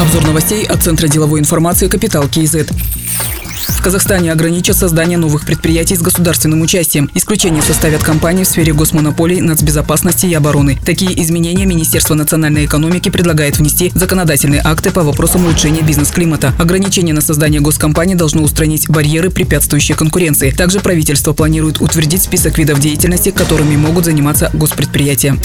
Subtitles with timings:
[0.00, 2.56] Обзор новостей от Центра деловой информации «Капитал КИЗ».
[3.68, 7.10] В Казахстане ограничат создание новых предприятий с государственным участием.
[7.14, 10.78] Исключение составят компании в сфере госмонополий, нацбезопасности и обороны.
[10.86, 16.54] Такие изменения Министерство национальной экономики предлагает внести законодательные акты по вопросам улучшения бизнес-климата.
[16.58, 20.50] Ограничение на создание госкомпаний должно устранить барьеры, препятствующие конкуренции.
[20.50, 25.36] Также правительство планирует утвердить список видов деятельности, которыми могут заниматься госпредприятия.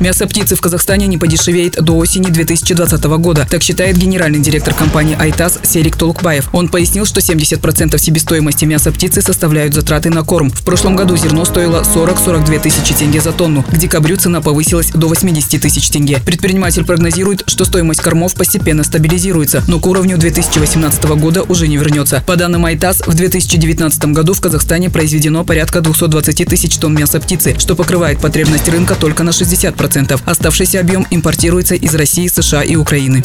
[0.00, 3.46] Мясо птицы в Казахстане не подешевеет до осени 2020 года.
[3.50, 6.48] Так считает генеральный директор компании «Айтаз» Серик Толукбаев.
[6.54, 10.48] Он пояснил, что 70% себестоимости мяса птицы составляют затраты на корм.
[10.48, 13.62] В прошлом году зерно стоило 40-42 тысячи тенге за тонну.
[13.62, 16.18] К декабрю цена повысилась до 80 тысяч тенге.
[16.24, 22.24] Предприниматель прогнозирует, что стоимость кормов постепенно стабилизируется, но к уровню 2018 года уже не вернется.
[22.26, 27.54] По данным «Айтаз», в 2019 году в Казахстане произведено порядка 220 тысяч тонн мяса птицы,
[27.58, 29.89] что покрывает потребность рынка только на 60%.
[29.90, 30.20] 10%.
[30.24, 33.22] Оставшийся объем импортируется из России, США и Украины.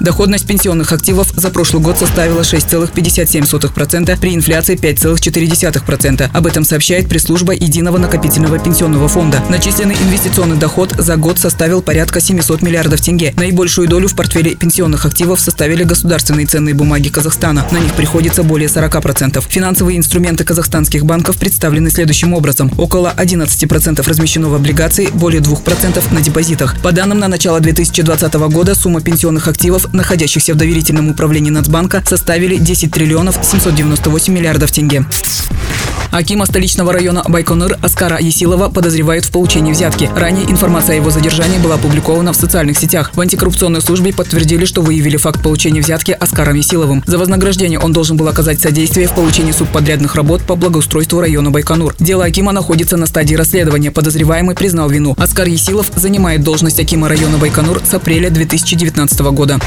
[0.00, 6.30] Доходность пенсионных активов за прошлый год составила 6,57% при инфляции 5,4%.
[6.32, 9.42] Об этом сообщает пресс-служба Единого накопительного пенсионного фонда.
[9.48, 13.32] Начисленный инвестиционный доход за год составил порядка 700 миллиардов тенге.
[13.36, 17.66] Наибольшую долю в портфеле пенсионных активов составили государственные ценные бумаги Казахстана.
[17.70, 19.42] На них приходится более 40%.
[19.48, 22.70] Финансовые инструменты казахстанских банков представлены следующим образом.
[22.76, 26.80] Около 11% размещено в облигации, более 2% на депозитах.
[26.82, 29.48] По данным на начало 2020 года сумма пенсионных
[29.92, 35.04] находящихся в доверительном управлении Нацбанка, составили 10 триллионов 798 миллиардов тенге.
[36.10, 40.10] Акима столичного района Байконур Аскара Есилова подозревают в получении взятки.
[40.14, 43.10] Ранее информация о его задержании была опубликована в социальных сетях.
[43.14, 47.02] В антикоррупционной службе подтвердили, что выявили факт получения взятки Аскаром Есиловым.
[47.06, 51.94] За вознаграждение он должен был оказать содействие в получении субподрядных работ по благоустройству района Байконур.
[51.98, 53.90] Дело Акима находится на стадии расследования.
[53.90, 55.14] Подозреваемый признал вину.
[55.18, 59.58] Аскар Есилов занимает должность Акима района Байконур с апреля 2019 года.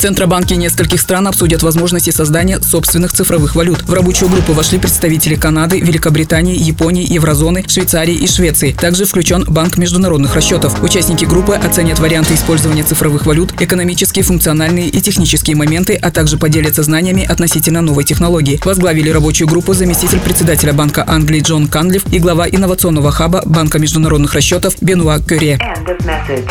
[0.00, 3.82] Центробанки нескольких стран обсудят возможности создания собственных цифровых валют.
[3.82, 8.72] В рабочую группу вошли представители Канады, Великобритании, Японии, Еврозоны, Швейцарии и Швеции.
[8.72, 10.82] Также включен Банк международных расчетов.
[10.82, 16.82] Участники группы оценят варианты использования цифровых валют, экономические, функциональные и технические моменты, а также поделятся
[16.82, 18.58] знаниями относительно новой технологии.
[18.64, 24.32] Возглавили рабочую группу заместитель председателя Банка Англии Джон Канлиф и глава инновационного хаба Банка международных
[24.32, 25.58] расчетов Бенуа Кюре.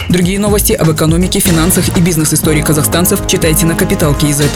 [0.09, 4.51] Другие новости об экономике, финансах и бизнес-истории казахстанцев читайте на Капитал Киезет.